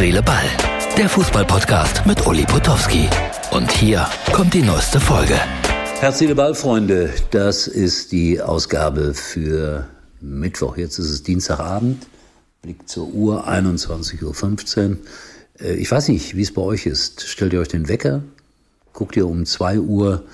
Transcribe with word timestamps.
Seele, 0.00 0.22
Ball. 0.22 0.46
Der 0.96 1.10
Fußballpodcast 1.10 2.06
mit 2.06 2.26
Uli 2.26 2.46
Potowski. 2.46 3.06
Und 3.50 3.70
hier 3.70 4.08
kommt 4.32 4.54
die 4.54 4.62
neueste 4.62 4.98
Folge. 4.98 5.38
Herz, 6.00 6.20
Seele, 6.20 6.34
Ball, 6.34 6.54
Freunde. 6.54 7.12
Das 7.32 7.66
ist 7.66 8.10
die 8.10 8.40
Ausgabe 8.40 9.12
für 9.12 9.86
Mittwoch. 10.22 10.78
Jetzt 10.78 10.98
ist 10.98 11.10
es 11.10 11.22
Dienstagabend. 11.22 12.06
Blick 12.62 12.88
zur 12.88 13.08
Uhr, 13.08 13.46
21.15 13.46 14.88
Uhr. 14.88 14.96
Äh, 15.60 15.74
ich 15.74 15.90
weiß 15.90 16.08
nicht, 16.08 16.34
wie 16.34 16.42
es 16.44 16.54
bei 16.54 16.62
euch 16.62 16.86
ist. 16.86 17.28
Stellt 17.28 17.52
ihr 17.52 17.60
euch 17.60 17.68
den 17.68 17.86
Wecker? 17.86 18.22
Guckt 18.94 19.18
ihr 19.18 19.26
um 19.26 19.44
2 19.44 19.80
Uhr 19.80 20.24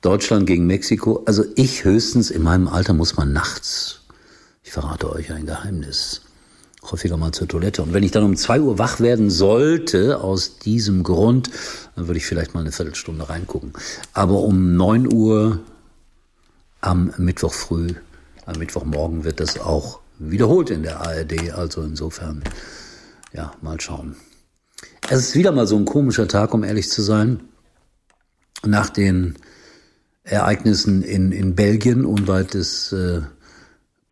Deutschland 0.00 0.46
gegen 0.46 0.64
Mexiko? 0.68 1.24
Also 1.26 1.42
ich 1.56 1.82
höchstens, 1.82 2.30
in 2.30 2.44
meinem 2.44 2.68
Alter 2.68 2.92
muss 2.92 3.16
man 3.16 3.32
nachts, 3.32 4.02
ich 4.62 4.70
verrate 4.70 5.10
euch 5.10 5.32
ein 5.32 5.44
Geheimnis, 5.44 6.20
häufiger 6.92 7.16
mal 7.16 7.32
zur 7.32 7.48
Toilette. 7.48 7.82
Und 7.82 7.92
wenn 7.92 8.02
ich 8.02 8.10
dann 8.10 8.24
um 8.24 8.36
zwei 8.36 8.60
Uhr 8.60 8.78
wach 8.78 9.00
werden 9.00 9.30
sollte, 9.30 10.20
aus 10.20 10.58
diesem 10.58 11.02
Grund, 11.02 11.50
dann 11.94 12.06
würde 12.06 12.18
ich 12.18 12.26
vielleicht 12.26 12.54
mal 12.54 12.60
eine 12.60 12.72
Viertelstunde 12.72 13.28
reingucken. 13.28 13.72
Aber 14.12 14.40
um 14.40 14.76
neun 14.76 15.12
Uhr 15.12 15.60
am 16.80 17.12
Mittwoch 17.18 17.52
früh, 17.52 17.88
am 18.44 18.58
Mittwochmorgen 18.58 19.24
wird 19.24 19.40
das 19.40 19.58
auch 19.58 20.00
wiederholt 20.18 20.70
in 20.70 20.82
der 20.82 21.00
ARD. 21.00 21.52
Also 21.52 21.82
insofern, 21.82 22.42
ja, 23.32 23.52
mal 23.60 23.80
schauen. 23.80 24.16
Es 25.08 25.20
ist 25.20 25.34
wieder 25.34 25.52
mal 25.52 25.66
so 25.66 25.76
ein 25.76 25.84
komischer 25.84 26.28
Tag, 26.28 26.54
um 26.54 26.64
ehrlich 26.64 26.90
zu 26.90 27.02
sein. 27.02 27.40
Nach 28.64 28.90
den 28.90 29.36
Ereignissen 30.24 31.02
in, 31.02 31.30
in 31.30 31.54
Belgien, 31.54 32.04
unweit 32.04 32.54
des 32.54 32.92
äh, 32.92 33.20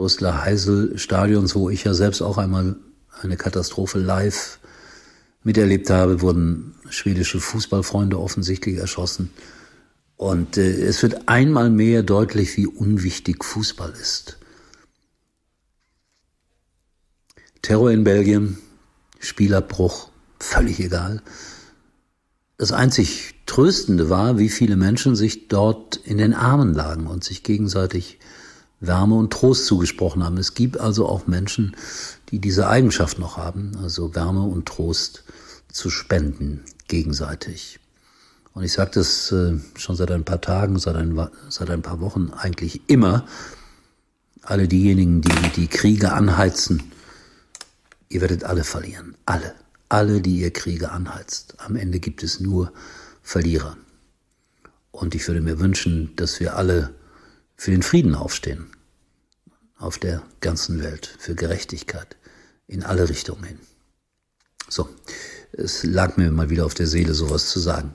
Brüsseler 0.00 0.42
Heisel-Stadions, 0.46 1.54
wo 1.54 1.68
ich 1.68 1.84
ja 1.84 1.92
selbst 1.92 2.22
auch 2.22 2.38
einmal 2.38 2.76
eine 3.20 3.36
Katastrophe 3.36 3.98
live 3.98 4.58
miterlebt 5.42 5.90
habe, 5.90 6.22
wurden 6.22 6.74
schwedische 6.88 7.38
Fußballfreunde 7.38 8.18
offensichtlich 8.18 8.78
erschossen. 8.78 9.30
Und 10.16 10.56
äh, 10.56 10.70
es 10.70 11.02
wird 11.02 11.28
einmal 11.28 11.68
mehr 11.68 12.02
deutlich, 12.02 12.56
wie 12.56 12.66
unwichtig 12.66 13.44
Fußball 13.44 13.92
ist. 13.92 14.38
Terror 17.60 17.90
in 17.90 18.02
Belgien, 18.02 18.56
Spielabbruch, 19.18 20.10
völlig 20.38 20.80
egal. 20.80 21.20
Das 22.56 22.72
einzig 22.72 23.34
Tröstende 23.44 24.08
war, 24.08 24.38
wie 24.38 24.48
viele 24.48 24.76
Menschen 24.76 25.14
sich 25.14 25.48
dort 25.48 25.96
in 25.96 26.16
den 26.16 26.32
Armen 26.32 26.72
lagen 26.72 27.06
und 27.06 27.22
sich 27.22 27.42
gegenseitig 27.42 28.18
Wärme 28.80 29.14
und 29.14 29.32
Trost 29.32 29.66
zugesprochen 29.66 30.24
haben. 30.24 30.38
Es 30.38 30.54
gibt 30.54 30.80
also 30.80 31.06
auch 31.06 31.26
Menschen, 31.26 31.76
die 32.30 32.38
diese 32.38 32.68
Eigenschaft 32.68 33.18
noch 33.18 33.36
haben, 33.36 33.72
also 33.82 34.14
Wärme 34.14 34.42
und 34.42 34.66
Trost 34.66 35.24
zu 35.70 35.90
spenden 35.90 36.64
gegenseitig. 36.88 37.78
Und 38.54 38.64
ich 38.64 38.72
sage 38.72 38.90
das 38.94 39.30
äh, 39.32 39.58
schon 39.76 39.96
seit 39.96 40.10
ein 40.10 40.24
paar 40.24 40.40
Tagen, 40.40 40.78
seit 40.78 40.96
ein, 40.96 41.28
seit 41.48 41.70
ein 41.70 41.82
paar 41.82 42.00
Wochen 42.00 42.30
eigentlich 42.36 42.88
immer. 42.88 43.26
Alle 44.42 44.66
diejenigen, 44.66 45.20
die 45.20 45.50
die 45.54 45.68
Kriege 45.68 46.12
anheizen, 46.12 46.90
ihr 48.08 48.20
werdet 48.20 48.44
alle 48.44 48.64
verlieren. 48.64 49.14
Alle. 49.26 49.54
Alle, 49.88 50.20
die 50.20 50.38
ihr 50.38 50.52
Kriege 50.52 50.90
anheizt. 50.90 51.54
Am 51.58 51.76
Ende 51.76 52.00
gibt 52.00 52.22
es 52.22 52.40
nur 52.40 52.72
Verlierer. 53.22 53.76
Und 54.90 55.14
ich 55.14 55.26
würde 55.28 55.40
mir 55.40 55.60
wünschen, 55.60 56.14
dass 56.16 56.40
wir 56.40 56.56
alle 56.56 56.94
für 57.60 57.72
den 57.72 57.82
Frieden 57.82 58.14
aufstehen. 58.14 58.68
Auf 59.76 59.98
der 59.98 60.22
ganzen 60.40 60.82
Welt. 60.82 61.14
Für 61.18 61.34
Gerechtigkeit. 61.34 62.16
In 62.66 62.82
alle 62.82 63.10
Richtungen 63.10 63.44
hin. 63.44 63.58
So. 64.70 64.88
Es 65.52 65.84
lag 65.84 66.16
mir 66.16 66.30
mal 66.30 66.48
wieder 66.48 66.64
auf 66.64 66.72
der 66.72 66.86
Seele, 66.86 67.12
sowas 67.12 67.50
zu 67.50 67.60
sagen. 67.60 67.92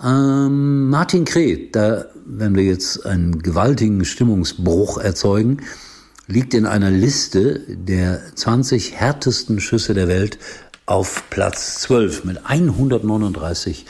Ähm, 0.00 0.88
Martin 0.88 1.24
Kreh, 1.24 1.68
da 1.72 2.04
werden 2.24 2.54
wir 2.54 2.62
jetzt 2.62 3.04
einen 3.04 3.42
gewaltigen 3.42 4.04
Stimmungsbruch 4.04 4.98
erzeugen, 4.98 5.62
liegt 6.28 6.54
in 6.54 6.64
einer 6.64 6.92
Liste 6.92 7.64
der 7.66 8.22
20 8.36 8.92
härtesten 8.92 9.58
Schüsse 9.58 9.94
der 9.94 10.06
Welt 10.06 10.38
auf 10.86 11.24
Platz 11.28 11.80
12 11.80 12.24
mit 12.24 12.46
139 12.46 13.86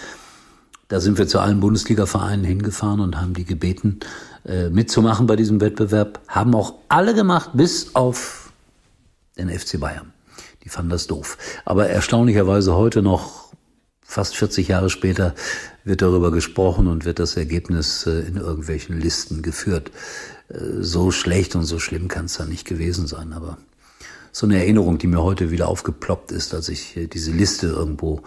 Da 0.90 1.00
sind 1.00 1.18
wir 1.18 1.28
zu 1.28 1.40
allen 1.40 1.60
Bundesliga-Vereinen 1.60 2.44
hingefahren 2.44 3.00
und 3.00 3.20
haben 3.20 3.34
die 3.34 3.46
gebeten, 3.46 4.00
äh, 4.46 4.70
mitzumachen 4.70 5.28
bei 5.28 5.36
diesem 5.36 5.62
Wettbewerb. 5.62 6.20
Haben 6.28 6.56
auch 6.56 6.76
alle 6.88 7.14
gemacht, 7.14 7.52
bis 7.54 7.96
auf 7.96 8.52
den 9.38 9.50
FC 9.50 9.80
Bayern. 9.80 10.14
Die 10.64 10.70
fanden 10.70 10.90
das 10.90 11.08
doof. 11.08 11.38
Aber 11.66 11.88
erstaunlicherweise 11.88 12.76
heute 12.76 13.02
noch, 13.02 13.49
fast 14.09 14.36
40 14.36 14.68
Jahre 14.68 14.90
später, 14.90 15.36
wird 15.84 16.02
darüber 16.02 16.31
gesprochen 16.31 16.88
und 16.88 17.06
wird 17.06 17.20
das 17.20 17.38
Ergebnis 17.38 18.08
äh, 18.08 18.22
in 18.22 18.38
irgendwelchen 18.38 19.00
Listen 19.00 19.44
geführt. 19.44 19.92
Äh, 20.50 20.81
so 20.81 21.12
schlecht 21.12 21.56
und 21.56 21.64
so 21.64 21.78
schlimm 21.78 22.08
kann 22.08 22.25
es 22.25 22.38
da 22.38 22.46
nicht 22.46 22.66
gewesen 22.66 23.06
sein, 23.06 23.34
aber 23.34 23.59
so 24.31 24.47
eine 24.47 24.58
Erinnerung, 24.58 24.97
die 24.97 25.06
mir 25.06 25.22
heute 25.22 25.52
wieder 25.52 25.68
aufgeploppt 25.68 26.31
ist, 26.31 26.56
als 26.56 26.70
ich 26.70 26.97
äh, 26.97 27.06
diese 27.06 27.31
Liste 27.31 27.68
irgendwo 27.68 28.24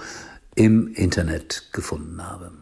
im 0.54 0.87
Internet 0.94 1.70
gefunden 1.72 2.22
habe. 2.22 2.53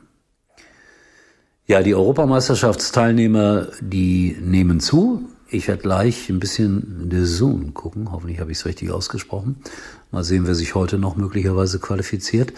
Ja, 1.67 1.83
die 1.83 1.95
Europameisterschaftsteilnehmer, 1.95 3.69
die 3.83 4.35
nehmen 4.41 4.81
zu. 4.81 5.29
Ich 5.51 5.69
werde 5.69 5.83
gleich 5.83 6.31
ein 6.31 6.41
bisschen 6.41 7.09
The 7.11 7.27
Zoom 7.27 7.75
gucken. 7.75 8.13
Hoffentlich 8.13 8.41
habe 8.41 8.51
ich 8.51 8.59
es 8.59 8.65
richtig 8.65 8.91
ausgesprochen. 8.91 9.57
Mal 10.11 10.25
sehen, 10.25 10.47
wer 10.47 10.55
sich 10.55 10.75
heute 10.75 10.99
noch 10.99 11.17
möglicherweise 11.17 11.81
qualifiziert. 11.81 12.55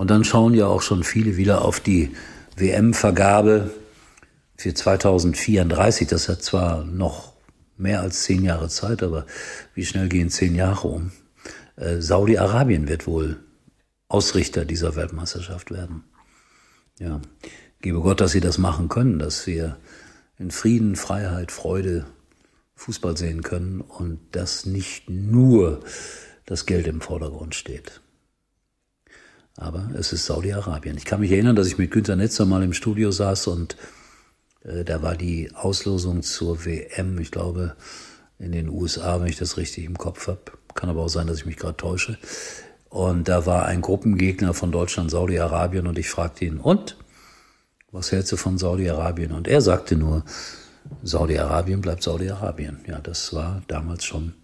Und 0.00 0.08
dann 0.08 0.24
schauen 0.24 0.54
ja 0.54 0.66
auch 0.66 0.80
schon 0.80 1.04
viele 1.04 1.36
wieder 1.36 1.62
auf 1.62 1.78
die 1.78 2.16
WM-Vergabe 2.56 3.70
für 4.56 4.72
2034. 4.72 6.08
Das 6.08 6.30
hat 6.30 6.42
zwar 6.42 6.84
noch 6.84 7.34
mehr 7.76 8.00
als 8.00 8.22
zehn 8.22 8.42
Jahre 8.42 8.70
Zeit, 8.70 9.02
aber 9.02 9.26
wie 9.74 9.84
schnell 9.84 10.08
gehen 10.08 10.30
zehn 10.30 10.54
Jahre 10.54 10.88
um? 10.88 11.12
Äh, 11.76 12.00
Saudi-Arabien 12.00 12.88
wird 12.88 13.06
wohl 13.06 13.44
Ausrichter 14.08 14.64
dieser 14.64 14.96
Weltmeisterschaft 14.96 15.70
werden. 15.70 16.04
Ja, 16.98 17.20
gebe 17.82 18.00
Gott, 18.00 18.22
dass 18.22 18.32
sie 18.32 18.40
das 18.40 18.56
machen 18.56 18.88
können, 18.88 19.18
dass 19.18 19.46
wir 19.46 19.76
in 20.38 20.50
Frieden, 20.50 20.96
Freiheit, 20.96 21.52
Freude 21.52 22.06
Fußball 22.74 23.18
sehen 23.18 23.42
können 23.42 23.82
und 23.82 24.18
dass 24.32 24.64
nicht 24.64 25.10
nur 25.10 25.80
das 26.46 26.64
Geld 26.64 26.86
im 26.86 27.02
Vordergrund 27.02 27.54
steht. 27.54 28.00
Aber 29.56 29.90
es 29.98 30.12
ist 30.12 30.26
Saudi-Arabien. 30.26 30.96
Ich 30.96 31.04
kann 31.04 31.20
mich 31.20 31.32
erinnern, 31.32 31.56
dass 31.56 31.66
ich 31.66 31.78
mit 31.78 31.90
Günter 31.90 32.16
Netzer 32.16 32.46
mal 32.46 32.62
im 32.62 32.72
Studio 32.72 33.10
saß 33.10 33.48
und 33.48 33.76
äh, 34.64 34.84
da 34.84 35.02
war 35.02 35.16
die 35.16 35.50
Auslosung 35.54 36.22
zur 36.22 36.64
WM, 36.64 37.18
ich 37.18 37.30
glaube, 37.30 37.76
in 38.38 38.52
den 38.52 38.68
USA, 38.68 39.20
wenn 39.20 39.28
ich 39.28 39.36
das 39.36 39.56
richtig 39.56 39.84
im 39.84 39.98
Kopf 39.98 40.28
habe. 40.28 40.40
Kann 40.74 40.88
aber 40.88 41.02
auch 41.02 41.08
sein, 41.08 41.26
dass 41.26 41.38
ich 41.38 41.46
mich 41.46 41.56
gerade 41.56 41.76
täusche. 41.76 42.18
Und 42.88 43.28
da 43.28 43.46
war 43.46 43.66
ein 43.66 43.82
Gruppengegner 43.82 44.54
von 44.54 44.72
Deutschland, 44.72 45.10
Saudi-Arabien, 45.10 45.86
und 45.86 45.98
ich 45.98 46.08
fragte 46.08 46.44
ihn, 46.44 46.58
und? 46.58 46.96
Was 47.92 48.12
hältst 48.12 48.32
du 48.32 48.36
von 48.36 48.56
Saudi-Arabien? 48.56 49.32
Und 49.32 49.48
er 49.48 49.60
sagte 49.60 49.96
nur, 49.96 50.24
Saudi-Arabien 51.02 51.80
bleibt 51.80 52.02
Saudi-Arabien. 52.02 52.80
Ja, 52.86 52.98
das 53.00 53.34
war 53.34 53.62
damals 53.66 54.04
schon 54.04 54.34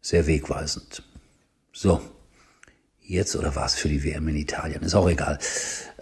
sehr 0.00 0.26
wegweisend. 0.26 1.02
So, 1.72 2.00
jetzt 3.12 3.36
oder 3.36 3.54
war 3.54 3.66
es 3.66 3.74
für 3.74 3.88
die 3.88 4.02
WM 4.02 4.26
in 4.28 4.36
Italien? 4.36 4.82
Ist 4.82 4.94
auch 4.94 5.08
egal. 5.08 5.38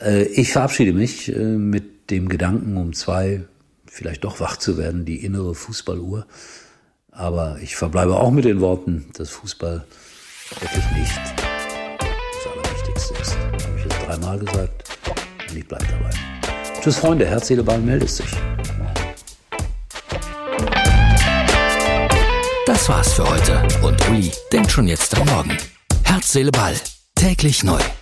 Äh, 0.00 0.22
ich 0.24 0.52
verabschiede 0.52 0.92
mich 0.92 1.34
äh, 1.34 1.38
mit 1.38 2.10
dem 2.10 2.28
Gedanken, 2.28 2.76
um 2.76 2.92
zwei 2.92 3.42
vielleicht 3.86 4.24
doch 4.24 4.40
wach 4.40 4.56
zu 4.56 4.78
werden, 4.78 5.04
die 5.04 5.24
innere 5.24 5.54
Fußballuhr. 5.54 6.26
Aber 7.10 7.58
ich 7.60 7.76
verbleibe 7.76 8.16
auch 8.16 8.30
mit 8.30 8.44
den 8.44 8.60
Worten, 8.60 9.06
dass 9.14 9.30
Fußball 9.30 9.84
wirklich 10.60 10.84
nicht 10.96 11.20
das 11.36 12.52
Allerwichtigste 12.52 13.14
ist. 13.20 13.36
Habe 13.36 13.78
ich 13.78 13.84
jetzt 13.84 14.06
dreimal 14.06 14.38
gesagt 14.38 14.84
und 15.50 15.56
ich 15.56 15.66
bleibe 15.66 15.84
dabei. 15.86 16.10
Tschüss 16.80 16.96
Freunde, 16.96 17.26
Herz, 17.26 17.48
Seele, 17.48 17.62
Ball 17.62 17.80
meldet 17.80 18.10
sich. 18.10 18.30
Das 22.66 22.88
war's 22.88 23.12
für 23.14 23.28
heute 23.28 23.60
und 23.82 24.08
Uli 24.08 24.30
denkt 24.52 24.70
schon 24.70 24.86
jetzt 24.86 25.14
am 25.18 25.26
Morgen. 25.26 25.58
Herz, 26.04 26.32
Seele, 26.32 26.52
Ball. 26.52 26.74
Täglich 27.20 27.64
neu. 27.64 27.99